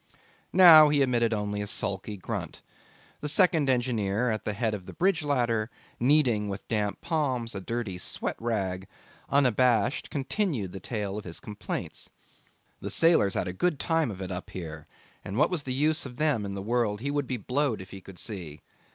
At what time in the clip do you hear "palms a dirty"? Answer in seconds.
7.01-7.99